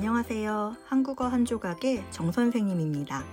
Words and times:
안녕하세요. 0.00 0.76
한국어 0.86 1.26
한 1.26 1.44
조각의 1.44 2.04
정 2.12 2.30
선생님입니다. 2.30 3.24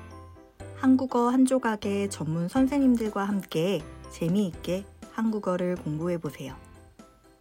한국어 0.77 1.29
한 1.29 1.45
조각의 1.45 2.09
전문 2.09 2.47
선생님들과 2.47 3.23
함께 3.23 3.83
재미있게 4.09 4.83
한국어를 5.11 5.75
공부해 5.75 6.17
보세요. 6.17 6.57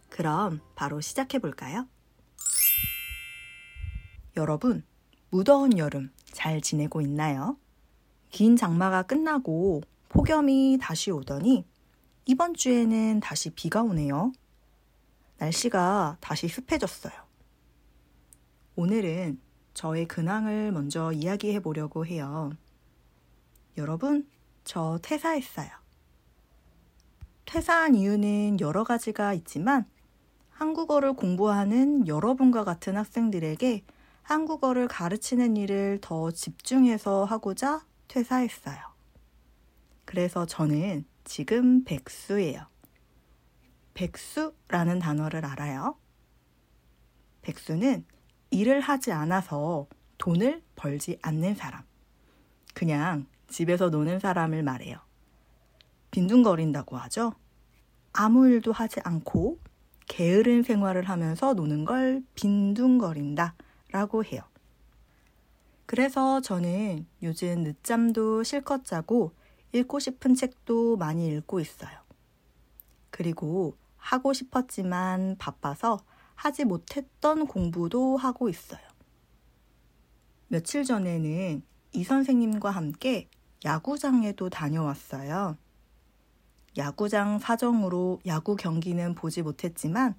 그럼 0.09 0.61
바로 0.75 1.01
시작해 1.01 1.39
볼까요? 1.39 1.87
여러분, 4.37 4.85
무더운 5.31 5.79
여름 5.79 6.11
잘 6.31 6.61
지내고 6.61 7.01
있나요? 7.01 7.57
긴 8.29 8.55
장마가 8.55 9.01
끝나고 9.01 9.81
폭염이 10.09 10.77
다시 10.79 11.09
오더니 11.09 11.65
이번 12.27 12.53
주에는 12.53 13.21
다시 13.21 13.49
비가 13.49 13.81
오네요. 13.81 14.33
날씨가 15.39 16.17
다시 16.21 16.47
습해졌어요. 16.47 17.24
오늘은 18.77 19.39
저의 19.73 20.05
근황을 20.05 20.73
먼저 20.73 21.13
이야기해 21.13 21.61
보려고 21.61 22.05
해요. 22.05 22.51
여러분, 23.77 24.29
저 24.65 24.99
퇴사했어요. 25.01 25.69
퇴사한 27.45 27.95
이유는 27.95 28.59
여러 28.59 28.83
가지가 28.83 29.33
있지만 29.33 29.85
한국어를 30.49 31.13
공부하는 31.13 32.07
여러분과 32.07 32.65
같은 32.65 32.97
학생들에게 32.97 33.83
한국어를 34.23 34.89
가르치는 34.89 35.55
일을 35.55 35.99
더 36.01 36.31
집중해서 36.31 37.23
하고자 37.23 37.85
퇴사했어요. 38.09 38.77
그래서 40.03 40.45
저는 40.45 41.05
지금 41.23 41.83
백수예요. 41.85 42.67
백수라는 43.93 44.99
단어를 44.99 45.45
알아요? 45.45 45.97
백수는 47.41 48.05
일을 48.51 48.79
하지 48.79 49.11
않아서 49.11 49.87
돈을 50.17 50.63
벌지 50.75 51.19
않는 51.21 51.55
사람. 51.55 51.83
그냥 52.73 53.25
집에서 53.47 53.89
노는 53.89 54.19
사람을 54.19 54.63
말해요. 54.63 54.97
빈둥거린다고 56.11 56.97
하죠. 56.97 57.33
아무 58.13 58.47
일도 58.47 58.71
하지 58.71 58.99
않고 59.03 59.59
게으른 60.07 60.63
생활을 60.63 61.03
하면서 61.03 61.53
노는 61.53 61.85
걸 61.85 62.23
빈둥거린다 62.35 63.55
라고 63.91 64.23
해요. 64.23 64.41
그래서 65.85 66.41
저는 66.41 67.05
요즘 67.21 67.63
늦잠도 67.63 68.43
실컷 68.43 68.85
자고 68.85 69.33
읽고 69.73 69.99
싶은 69.99 70.35
책도 70.35 70.97
많이 70.97 71.27
읽고 71.27 71.59
있어요. 71.59 71.91
그리고 73.09 73.77
하고 73.97 74.33
싶었지만 74.33 75.35
바빠서 75.37 75.99
하지 76.35 76.65
못했던 76.65 77.47
공부도 77.47 78.17
하고 78.17 78.49
있어요. 78.49 78.81
며칠 80.47 80.83
전에는 80.83 81.63
이 81.93 82.03
선생님과 82.03 82.69
함께 82.69 83.29
야구장에도 83.63 84.49
다녀왔어요. 84.49 85.57
야구장 86.77 87.39
사정으로 87.39 88.19
야구 88.25 88.55
경기는 88.55 89.15
보지 89.15 89.41
못했지만 89.41 90.15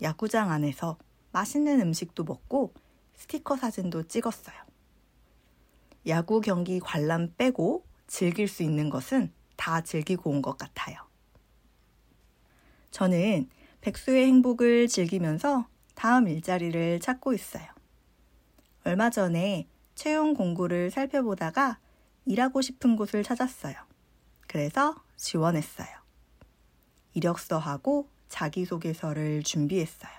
야구장 0.00 0.50
안에서 0.50 0.96
맛있는 1.32 1.80
음식도 1.80 2.24
먹고 2.24 2.72
스티커 3.14 3.56
사진도 3.56 4.04
찍었어요. 4.04 4.56
야구 6.06 6.40
경기 6.40 6.80
관람 6.80 7.34
빼고 7.36 7.84
즐길 8.06 8.48
수 8.48 8.62
있는 8.62 8.88
것은 8.88 9.32
다 9.56 9.82
즐기고 9.82 10.30
온 10.30 10.40
것 10.40 10.56
같아요. 10.56 10.96
저는 12.90 13.48
백수의 13.80 14.26
행복을 14.26 14.88
즐기면서 14.88 15.66
다음 15.94 16.28
일자리를 16.28 17.00
찾고 17.00 17.32
있어요. 17.32 17.64
얼마 18.84 19.10
전에 19.10 19.68
채용 19.94 20.34
공고를 20.34 20.90
살펴보다가 20.90 21.78
일하고 22.26 22.62
싶은 22.62 22.96
곳을 22.96 23.22
찾았어요. 23.22 23.74
그래서 24.46 24.94
지원했어요. 25.16 25.88
이력서하고 27.14 28.08
자기소개서를 28.28 29.42
준비했어요. 29.42 30.12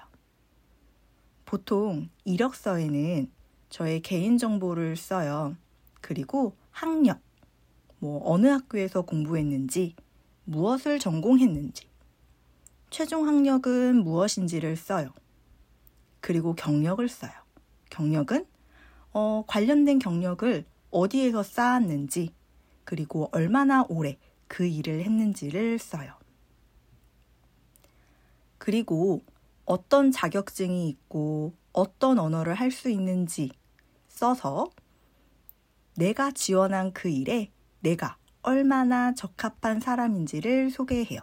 보통 1.46 2.10
이력서에는 2.26 3.32
저의 3.70 4.02
개인정보를 4.02 4.96
써요. 4.98 5.56
그리고 6.02 6.56
학력, 6.72 7.22
뭐 8.00 8.22
어느 8.26 8.48
학교에서 8.48 9.02
공부했는지, 9.04 9.96
무엇을 10.46 11.00
전공했는지, 11.00 11.91
최종 12.92 13.26
학력은 13.26 14.04
무엇인지를 14.04 14.76
써요. 14.76 15.12
그리고 16.20 16.54
경력을 16.54 17.08
써요. 17.08 17.32
경력은 17.90 18.46
어, 19.14 19.44
관련된 19.48 19.98
경력을 19.98 20.66
어디에서 20.92 21.42
쌓았는지, 21.42 22.34
그리고 22.84 23.30
얼마나 23.32 23.86
오래 23.88 24.18
그 24.48 24.66
일을 24.66 25.04
했는지를 25.04 25.80
써요. 25.80 26.14
그리고 28.58 29.22
어떤 29.66 30.12
자격증이 30.12 30.90
있고 30.90 31.54
어떤 31.72 32.20
언어를 32.20 32.54
할 32.56 32.72
수 32.72 32.90
있는지 32.90 33.52
써서 34.10 34.70
내가 35.96 36.32
지원한 36.32 36.92
그 36.92 37.08
일에 37.10 37.52
내가 37.80 38.18
얼마나 38.42 39.14
적합한 39.14 39.80
사람인지를 39.80 40.72
소개해요. 40.72 41.22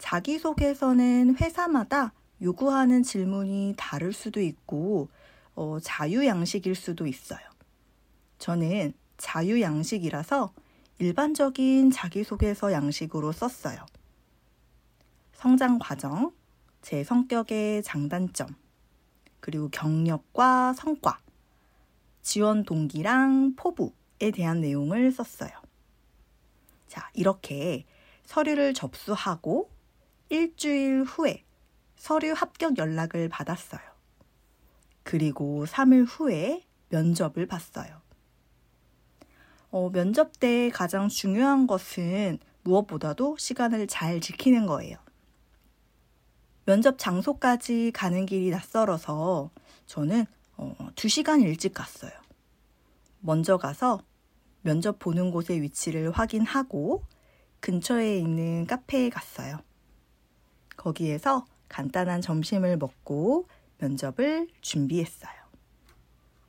자기소개서는 0.00 1.36
회사마다 1.36 2.12
요구하는 2.42 3.02
질문이 3.02 3.74
다를 3.76 4.12
수도 4.12 4.40
있고 4.40 5.08
어, 5.54 5.78
자유양식일 5.80 6.74
수도 6.74 7.06
있어요. 7.06 7.38
저는 8.38 8.94
자유양식이라서 9.18 10.52
일반적인 10.98 11.90
자기소개서 11.90 12.72
양식으로 12.72 13.32
썼어요. 13.32 13.84
성장 15.34 15.78
과정, 15.78 16.32
제 16.82 17.04
성격의 17.04 17.82
장단점, 17.82 18.48
그리고 19.40 19.68
경력과 19.68 20.72
성과, 20.72 21.18
지원 22.22 22.64
동기랑 22.64 23.54
포부에 23.56 24.30
대한 24.34 24.60
내용을 24.60 25.12
썼어요. 25.12 25.50
자, 26.88 27.10
이렇게 27.14 27.84
서류를 28.24 28.74
접수하고 28.74 29.70
일주일 30.30 31.02
후에 31.02 31.44
서류 31.96 32.32
합격 32.32 32.78
연락을 32.78 33.28
받았어요. 33.28 33.80
그리고 35.02 35.66
3일 35.66 36.06
후에 36.08 36.64
면접을 36.88 37.46
봤어요. 37.46 38.00
어, 39.72 39.90
면접 39.90 40.38
때 40.38 40.70
가장 40.70 41.08
중요한 41.08 41.66
것은 41.66 42.38
무엇보다도 42.62 43.36
시간을 43.38 43.88
잘 43.88 44.20
지키는 44.20 44.66
거예요. 44.66 44.98
면접 46.64 46.96
장소까지 46.98 47.90
가는 47.92 48.24
길이 48.24 48.50
낯설어서 48.50 49.50
저는 49.86 50.26
어, 50.56 50.76
2시간 50.94 51.42
일찍 51.42 51.74
갔어요. 51.74 52.12
먼저 53.18 53.56
가서 53.56 54.00
면접 54.62 55.00
보는 55.00 55.32
곳의 55.32 55.60
위치를 55.62 56.12
확인하고 56.12 57.04
근처에 57.58 58.16
있는 58.16 58.66
카페에 58.66 59.10
갔어요. 59.10 59.58
거기에서 60.80 61.44
간단한 61.68 62.22
점심을 62.22 62.78
먹고 62.78 63.46
면접을 63.78 64.48
준비했어요. 64.62 65.32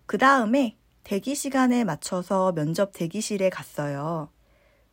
그 0.06 0.18
다음에 0.18 0.78
대기 1.03 1.36
시간에 1.36 1.84
맞춰서 1.84 2.53
면접 2.53 2.94
대기실에 2.94 3.50
갔어요. 3.50 4.30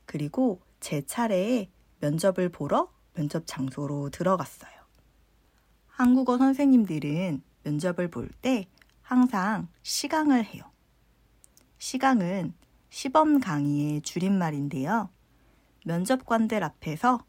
그리고 0.06 0.60
제 0.80 1.02
차례에 1.02 1.70
면접을 2.00 2.48
보러 2.48 2.90
면접 3.14 3.44
장소로 3.46 4.10
들어갔어요. 4.10 4.72
한국어 5.86 6.36
선생님들은 6.38 7.42
면접을 7.62 8.08
볼 8.08 8.30
때 8.42 8.66
항상 9.02 9.68
시강을 9.82 10.44
해요. 10.46 10.64
시강은 11.78 12.54
시범 12.90 13.40
강의의 13.40 14.02
줄임말인데요. 14.02 15.10
면접관들 15.84 16.64
앞에서 16.64 17.24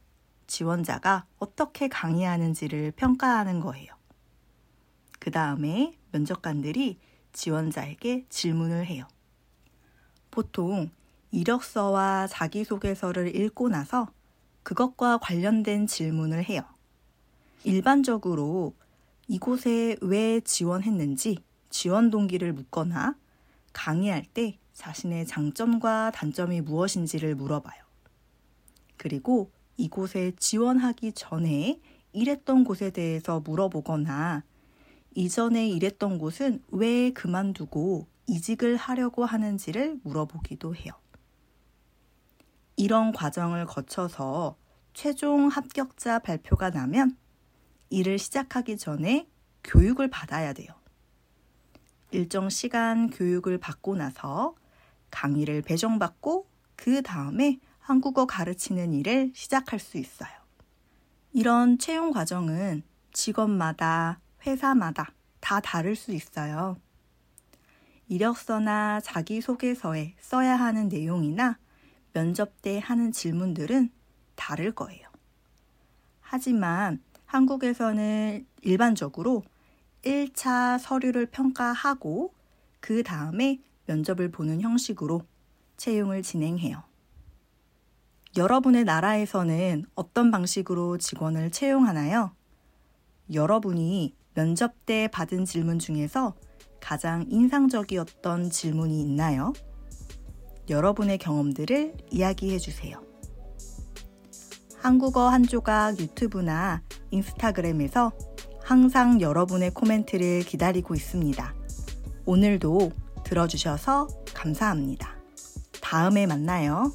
지원자가 0.49 1.25
어떻게 1.37 1.87
강의하는지를 1.87 2.91
평가하는 2.95 3.59
거예요. 3.59 3.93
그 5.19 5.29
다음에 5.31 5.95
면접관들이 6.11 6.97
지원자에게 7.33 8.25
질문을 8.29 8.87
해요. 8.87 9.07
보통 10.31 10.89
이력서와 11.31 12.27
자기소개서를 12.27 13.35
읽고 13.35 13.69
나서 13.69 14.11
그것과 14.63 15.19
관련된 15.19 15.85
질문을 15.85 16.43
해요. 16.43 16.61
일반적으로 17.63 18.73
이곳에 19.27 19.97
왜 20.01 20.39
지원했는지 20.39 21.37
지원 21.69 22.09
동기를 22.09 22.53
묻거나 22.53 23.15
강의할 23.73 24.25
때 24.25 24.57
자신의 24.73 25.27
장점과 25.27 26.11
단점이 26.11 26.61
무엇인지를 26.61 27.35
물어봐요. 27.35 27.83
그리고 28.97 29.51
이곳에 29.79 30.33
지원하기 30.37 31.13
전에 31.13 31.79
일했던 32.11 32.65
곳에 32.65 32.89
대해서 32.89 33.39
물어보거나 33.39 34.43
이전에 35.15 35.69
일했던 35.69 36.17
곳은 36.17 36.61
왜 36.67 37.11
그만두고 37.11 38.07
이직을 38.27 38.75
하려고 38.75 39.23
하는지를 39.23 39.99
물어보기도 40.03 40.75
해요. 40.75 40.91
이런 42.75 43.13
과정을 43.13 43.65
거쳐서 43.65 44.57
최종 44.93 45.47
합격자 45.47 46.19
발표가 46.19 46.69
나면 46.69 47.17
일을 47.89 48.19
시작하기 48.19 48.77
전에 48.77 49.29
교육을 49.63 50.09
받아야 50.09 50.51
돼요. 50.51 50.73
일정 52.11 52.49
시간 52.49 53.09
교육을 53.09 53.59
받고 53.59 53.95
나서 53.95 54.55
강의를 55.09 55.61
배정받고 55.61 56.47
그 56.75 57.01
다음에 57.01 57.59
한국어 57.89 58.27
가르치는 58.27 58.93
일을 58.93 59.31
시작할 59.33 59.79
수 59.79 59.97
있어요. 59.97 60.29
이런 61.33 61.79
채용 61.79 62.11
과정은 62.11 62.83
직업마다, 63.13 64.19
회사마다 64.45 65.11
다 65.39 65.59
다를 65.59 65.95
수 65.95 66.11
있어요. 66.11 66.77
이력서나 68.07 68.99
자기소개서에 69.01 70.13
써야 70.19 70.55
하는 70.55 70.87
내용이나 70.87 71.57
면접 72.13 72.61
때 72.61 72.77
하는 72.77 73.11
질문들은 73.11 73.89
다를 74.35 74.71
거예요. 74.71 75.09
하지만 76.21 77.01
한국에서는 77.25 78.45
일반적으로 78.61 79.41
1차 80.03 80.77
서류를 80.77 81.25
평가하고 81.25 82.35
그 82.81 83.01
다음에 83.01 83.59
면접을 83.87 84.29
보는 84.29 84.61
형식으로 84.61 85.23
채용을 85.77 86.21
진행해요. 86.21 86.88
여러분의 88.37 88.83
나라에서는 88.83 89.85
어떤 89.95 90.29
방식으로 90.29 90.99
직원을 90.99 91.49
채용하나요? 91.49 92.31
여러분이 93.33 94.13
면접 94.35 94.85
때 94.85 95.07
받은 95.11 95.45
질문 95.45 95.79
중에서 95.79 96.35
가장 96.79 97.25
인상적이었던 97.27 98.51
질문이 98.51 99.01
있나요? 99.01 99.53
여러분의 100.69 101.17
경험들을 101.17 101.95
이야기해 102.11 102.59
주세요. 102.59 103.01
한국어 104.77 105.27
한 105.27 105.43
조각 105.43 105.99
유튜브나 105.99 106.83
인스타그램에서 107.09 108.11
항상 108.63 109.19
여러분의 109.19 109.71
코멘트를 109.71 110.41
기다리고 110.41 110.93
있습니다. 110.93 111.55
오늘도 112.25 112.91
들어주셔서 113.23 114.07
감사합니다. 114.35 115.15
다음에 115.81 116.27
만나요. 116.27 116.93